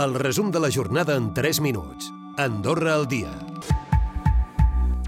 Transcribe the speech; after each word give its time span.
El 0.00 0.14
resum 0.14 0.50
de 0.50 0.58
la 0.58 0.70
jornada 0.70 1.16
en 1.16 1.34
3 1.34 1.60
minuts. 1.60 2.10
Andorra 2.38 2.94
al 2.94 3.06
dia. 3.06 3.28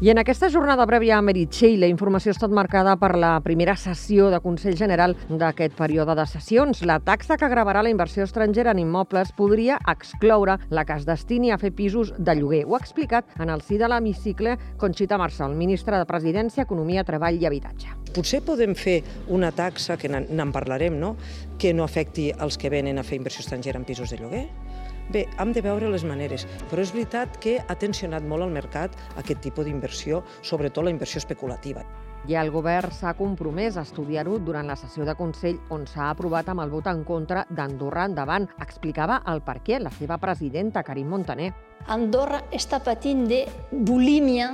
I 0.00 0.08
en 0.08 0.16
aquesta 0.16 0.48
jornada 0.48 0.86
prèvia 0.88 1.18
a 1.18 1.20
Meritxell, 1.20 1.82
la 1.82 1.88
informació 1.92 2.30
ha 2.30 2.36
estat 2.38 2.52
marcada 2.56 2.94
per 2.96 3.10
la 3.20 3.34
primera 3.44 3.74
sessió 3.76 4.30
de 4.32 4.38
Consell 4.40 4.78
General 4.78 5.12
d'aquest 5.28 5.74
període 5.76 6.14
de 6.16 6.24
sessions. 6.24 6.80
La 6.88 6.96
taxa 7.04 7.36
que 7.36 7.50
gravarà 7.52 7.82
la 7.84 7.92
inversió 7.92 8.24
estrangera 8.24 8.72
en 8.72 8.80
immobles 8.80 9.34
podria 9.36 9.76
excloure 9.92 10.56
la 10.70 10.86
que 10.88 10.96
es 10.96 11.04
destini 11.04 11.52
a 11.52 11.60
fer 11.60 11.74
pisos 11.76 12.14
de 12.16 12.38
lloguer. 12.40 12.62
Ho 12.64 12.78
ha 12.78 12.80
explicat 12.80 13.36
en 13.36 13.52
el 13.52 13.60
si 13.60 13.76
de 13.76 13.92
l'hemicicle 13.92 14.56
Conxita 14.80 15.20
Marçal, 15.20 15.52
ministra 15.52 16.00
de 16.00 16.08
Presidència, 16.08 16.64
Economia, 16.64 17.04
Treball 17.04 17.36
i 17.36 17.44
Habitatge. 17.44 17.92
Potser 18.16 18.40
podem 18.40 18.72
fer 18.74 19.02
una 19.28 19.52
taxa, 19.52 20.00
que 20.00 20.08
n'en 20.08 20.56
parlarem, 20.56 20.96
no? 20.96 21.18
que 21.60 21.74
no 21.76 21.84
afecti 21.84 22.30
els 22.32 22.56
que 22.56 22.72
venen 22.72 22.96
a 22.96 23.04
fer 23.04 23.20
inversió 23.20 23.44
estrangera 23.44 23.76
en 23.76 23.84
pisos 23.84 24.08
de 24.08 24.16
lloguer, 24.16 24.46
Bé, 25.10 25.24
hem 25.42 25.50
de 25.50 25.58
veure 25.64 25.88
les 25.90 26.04
maneres, 26.06 26.44
però 26.70 26.84
és 26.84 26.92
veritat 26.94 27.34
que 27.42 27.56
ha 27.58 27.74
tensionat 27.74 28.22
molt 28.22 28.44
el 28.44 28.52
mercat 28.54 28.94
aquest 29.18 29.40
tipus 29.42 29.66
d'inversió, 29.66 30.20
sobretot 30.46 30.86
la 30.86 30.92
inversió 30.94 31.18
especulativa. 31.18 31.82
I 32.30 32.36
el 32.38 32.52
govern 32.54 32.92
s'ha 32.94 33.16
compromès 33.18 33.74
a 33.74 33.82
estudiar-ho 33.82 34.38
durant 34.38 34.70
la 34.70 34.78
sessió 34.78 35.06
de 35.08 35.16
Consell 35.18 35.58
on 35.74 35.88
s'ha 35.90 36.12
aprovat 36.12 36.52
amb 36.52 36.62
el 36.62 36.70
vot 36.70 36.86
en 36.86 37.02
contra 37.08 37.42
d'Andorra 37.50 38.06
endavant. 38.06 38.46
Explicava 38.62 39.22
el 39.32 39.42
per 39.42 39.58
què 39.66 39.80
la 39.82 39.90
seva 39.98 40.20
presidenta, 40.22 40.84
Karim 40.86 41.10
Montaner. 41.10 41.50
Andorra 41.88 42.44
està 42.54 42.78
patint 42.78 43.26
de 43.26 43.46
bulímia 43.72 44.52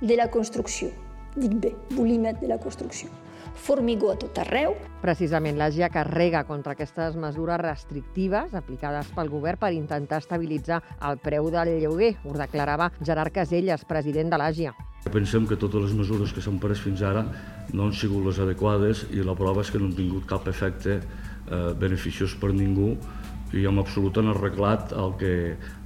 de 0.00 0.20
la 0.20 0.28
construcció. 0.30 0.92
Dic 1.34 1.58
bé, 1.58 1.74
bulímia 1.96 2.38
de 2.38 2.54
la 2.54 2.60
construcció 2.62 3.10
formigó 3.54 4.12
a 4.12 4.18
tot 4.20 4.38
arreu. 4.42 4.76
Precisament 5.02 5.58
la 5.58 5.70
GIA 5.70 5.90
carrega 5.92 6.44
contra 6.48 6.74
aquestes 6.74 7.16
mesures 7.16 7.60
restrictives 7.60 8.54
aplicades 8.54 9.10
pel 9.14 9.30
govern 9.32 9.60
per 9.60 9.72
intentar 9.76 10.22
estabilitzar 10.22 10.82
el 11.08 11.18
preu 11.22 11.50
del 11.54 11.76
lloguer, 11.82 12.14
ho 12.24 12.34
declarava 12.36 12.90
Gerard 13.00 13.34
Caselles, 13.34 13.84
president 13.88 14.30
de 14.32 14.38
l'AGIA. 14.40 14.74
Pensem 15.12 15.46
que 15.48 15.56
totes 15.56 15.86
les 15.86 15.94
mesures 15.96 16.32
que 16.34 16.42
s'han 16.44 16.58
pres 16.60 16.82
fins 16.84 17.00
ara 17.06 17.22
no 17.72 17.86
han 17.86 17.94
sigut 17.96 18.26
les 18.26 18.40
adequades 18.42 19.06
i 19.14 19.22
la 19.24 19.36
prova 19.38 19.62
és 19.64 19.70
que 19.72 19.80
no 19.80 19.88
han 19.88 19.96
tingut 19.96 20.26
cap 20.28 20.48
efecte 20.50 20.98
eh, 20.98 21.72
beneficiós 21.78 22.34
per 22.40 22.50
ningú 22.52 22.96
i 23.56 23.64
amb 23.68 23.80
absolut 23.80 24.18
han 24.18 24.32
arreglat 24.32 24.92
el 24.92 25.14
que, 25.20 25.34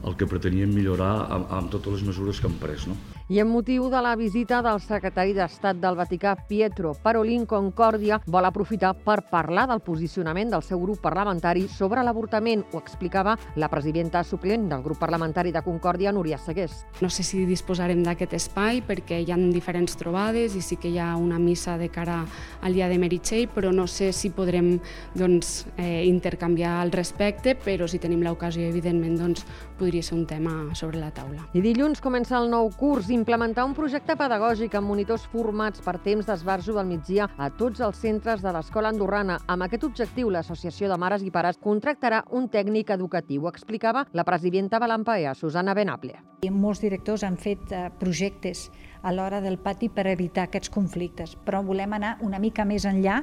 el 0.03 0.17
que 0.19 0.29
pretenien 0.31 0.73
millorar 0.75 1.15
amb, 1.31 1.51
amb 1.51 1.73
totes 1.73 2.01
les 2.01 2.07
mesures 2.11 2.41
que 2.41 2.51
han 2.51 2.59
pres. 2.63 2.89
No? 2.91 2.97
I 3.33 3.39
en 3.41 3.49
motiu 3.49 3.87
de 3.89 4.01
la 4.03 4.17
visita 4.19 4.59
del 4.61 4.81
secretari 4.83 5.33
d'Estat 5.33 5.79
del 5.81 5.95
Vaticà, 5.97 6.35
Pietro 6.49 6.91
Parolin, 7.01 7.47
Concòrdia 7.49 8.19
vol 8.27 8.45
aprofitar 8.45 8.91
per 9.07 9.23
parlar 9.31 9.69
del 9.71 9.81
posicionament 9.81 10.51
del 10.53 10.65
seu 10.67 10.81
grup 10.83 11.01
parlamentari 11.01 11.63
sobre 11.71 12.03
l'avortament. 12.05 12.65
Ho 12.73 12.81
explicava 12.83 13.37
la 13.57 13.71
presidenta 13.73 14.25
suplent 14.27 14.67
del 14.69 14.83
grup 14.83 14.99
parlamentari 15.01 15.53
de 15.55 15.63
Concòrdia, 15.65 16.13
Núria 16.13 16.37
Segués. 16.37 16.83
No 17.01 17.09
sé 17.09 17.25
si 17.25 17.47
disposarem 17.47 18.03
d'aquest 18.05 18.35
espai 18.37 18.83
perquè 18.85 19.23
hi 19.23 19.33
ha 19.33 19.39
diferents 19.39 19.97
trobades 19.97 20.53
i 20.59 20.61
sí 20.61 20.77
que 20.77 20.91
hi 20.91 20.99
ha 20.99 21.15
una 21.17 21.39
missa 21.39 21.79
de 21.79 21.89
cara 21.89 22.25
al 22.61 22.75
dia 22.75 22.91
de 22.91 22.99
Meritxell, 22.99 23.49
però 23.55 23.73
no 23.73 23.87
sé 23.87 24.13
si 24.13 24.29
podrem 24.29 24.75
doncs, 25.15 25.69
eh, 25.79 26.05
intercanviar 26.05 26.83
al 26.83 26.93
respecte, 26.93 27.52
però 27.59 27.87
si 27.89 28.01
tenim 28.03 28.23
l'ocasió, 28.25 28.65
evidentment, 28.69 29.19
doncs, 29.21 29.45
podria 29.79 30.03
ser 30.03 30.17
un 30.17 30.27
tema 30.27 30.53
sobre 30.79 31.01
la 31.01 31.11
taula. 31.15 31.47
I 31.55 31.63
dilluns 31.65 32.01
comença 32.05 32.39
el 32.39 32.51
nou 32.53 32.71
curs 32.79 33.11
implementar 33.13 33.65
un 33.69 33.75
projecte 33.77 34.17
pedagògic 34.19 34.75
amb 34.79 34.89
monitors 34.93 35.27
formats 35.33 35.83
per 35.85 35.99
temps 36.05 36.27
d'esbarjo 36.29 36.77
del 36.77 36.89
migdia 36.89 37.29
a 37.37 37.51
tots 37.51 37.81
els 37.85 38.01
centres 38.01 38.43
de 38.43 38.53
l'escola 38.55 38.93
andorrana. 38.93 39.39
Amb 39.47 39.67
aquest 39.67 39.87
objectiu, 39.89 40.31
l'Associació 40.31 40.91
de 40.91 40.99
Mares 40.99 41.23
i 41.23 41.31
Pares 41.35 41.61
contractarà 41.63 42.25
un 42.31 42.49
tècnic 42.49 42.91
educatiu, 42.91 43.49
explicava 43.49 44.07
la 44.13 44.25
presidenta 44.25 44.81
de 44.81 44.91
l'AMPAEA, 44.91 45.35
Susana 45.35 45.75
Benable. 45.75 46.19
Molts 46.51 46.81
directors 46.83 47.23
han 47.23 47.37
fet 47.39 47.71
eh, 47.71 47.89
projectes 48.01 48.69
a 49.03 49.13
l'hora 49.15 49.41
del 49.41 49.59
pati 49.63 49.89
per 49.91 50.09
evitar 50.11 50.49
aquests 50.49 50.71
conflictes, 50.75 51.37
però 51.45 51.63
volem 51.63 51.93
anar 51.99 52.17
una 52.23 52.41
mica 52.43 52.65
més 52.67 52.87
enllà 52.89 53.23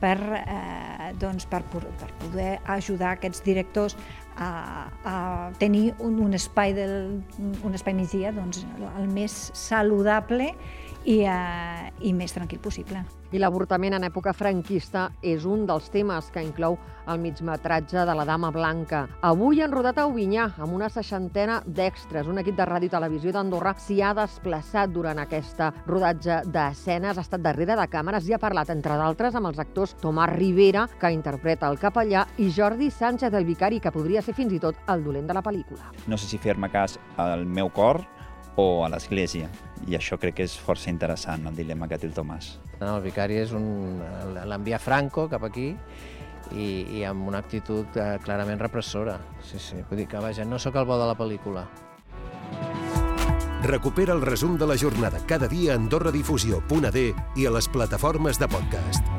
per, 0.00 0.18
eh, 0.38 1.12
doncs, 1.18 1.46
per, 1.50 1.62
per 1.72 2.10
poder 2.22 2.58
ajudar 2.70 3.16
aquests 3.16 3.42
directors 3.46 3.96
a, 4.38 4.50
a 5.04 5.16
tenir 5.58 5.94
un, 5.98 6.18
un 6.22 6.36
espai 6.38 6.74
del, 6.76 7.18
un 7.38 7.74
espai 7.74 7.96
migdia 7.98 8.32
doncs, 8.34 8.62
el 8.94 9.08
més 9.10 9.34
saludable 9.58 10.52
i, 11.08 11.22
eh, 11.24 11.88
i 12.04 12.12
més 12.12 12.34
tranquil 12.36 12.60
possible. 12.60 13.00
I 13.32 13.40
l'avortament 13.40 13.96
en 13.96 14.04
època 14.06 14.32
franquista 14.36 15.08
és 15.24 15.44
un 15.48 15.64
dels 15.68 15.88
temes 15.92 16.28
que 16.32 16.42
inclou 16.44 16.78
el 17.08 17.20
migmetratge 17.20 18.04
de 18.04 18.14
la 18.16 18.24
Dama 18.28 18.50
Blanca. 18.52 19.06
Avui 19.24 19.62
han 19.64 19.72
rodat 19.72 19.98
a 19.98 20.06
Ovinyà 20.08 20.50
amb 20.60 20.74
una 20.76 20.90
seixantena 20.92 21.62
d'extres. 21.64 22.28
Un 22.28 22.40
equip 22.42 22.56
de 22.56 22.66
ràdio 22.68 22.90
i 22.90 22.92
televisió 22.92 23.32
d'Andorra 23.32 23.74
s'hi 23.80 24.02
ha 24.02 24.12
desplaçat 24.16 24.92
durant 24.92 25.20
aquesta 25.20 25.70
rodatge 25.86 26.42
d'escenes, 26.52 27.16
ha 27.16 27.24
estat 27.24 27.44
darrere 27.44 27.76
de 27.76 27.88
càmeres 27.88 28.28
i 28.28 28.36
ha 28.36 28.40
parlat, 28.42 28.68
entre 28.74 29.00
d'altres, 29.00 29.34
amb 29.34 29.48
els 29.48 29.60
actors 29.64 29.96
Tomàs 30.02 30.34
Rivera, 30.34 30.86
que 31.00 31.12
interpreta 31.12 31.72
el 31.72 31.80
capellà, 31.80 32.26
i 32.36 32.50
Jordi 32.52 32.90
Sánchez, 32.92 33.32
el 33.32 33.48
vicari, 33.48 33.80
que 33.80 33.92
podria 33.92 34.22
ser 34.22 34.36
fins 34.36 34.52
i 34.52 34.60
tot 34.60 34.76
el 34.88 35.04
dolent 35.04 35.28
de 35.28 35.36
la 35.36 35.44
pel·lícula. 35.44 35.88
No 36.06 36.20
sé 36.20 36.28
si 36.28 36.40
fer-me 36.40 36.68
cas 36.72 36.98
al 37.16 37.46
meu 37.46 37.72
cor 37.72 38.04
o 38.58 38.84
a 38.84 38.90
l'Església. 38.90 39.48
I 39.88 39.96
això 39.96 40.18
crec 40.20 40.40
que 40.40 40.46
és 40.48 40.56
força 40.58 40.90
interessant, 40.90 41.46
el 41.48 41.56
dilema 41.56 41.88
que 41.88 41.98
té 41.98 42.08
el 42.10 42.14
Tomàs. 42.16 42.56
No, 42.80 42.96
el 42.96 43.02
vicari 43.06 43.38
és 43.40 43.54
un... 43.56 44.02
l'envia 44.50 44.80
Franco 44.82 45.28
cap 45.30 45.46
aquí 45.46 45.70
i, 46.52 46.68
i 46.98 47.04
amb 47.06 47.28
una 47.30 47.42
actitud 47.44 47.96
eh, 47.96 48.16
clarament 48.24 48.60
repressora. 48.60 49.18
Sí, 49.44 49.62
sí. 49.62 49.82
Vull 49.88 50.02
dir 50.02 50.08
que, 50.10 50.22
vaja, 50.22 50.46
no 50.48 50.58
sóc 50.58 50.78
el 50.80 50.88
bo 50.88 50.98
de 51.00 51.06
la 51.08 51.16
pel·lícula. 51.18 51.66
Recupera 53.62 54.14
el 54.14 54.22
resum 54.22 54.56
de 54.58 54.68
la 54.70 54.78
jornada 54.78 55.18
cada 55.26 55.48
dia 55.50 55.74
a 55.74 55.78
AndorraDifusió.d 55.80 57.06
i 57.36 57.46
a 57.46 57.54
les 57.58 57.70
plataformes 57.74 58.38
de 58.38 58.50
podcast. 58.50 59.17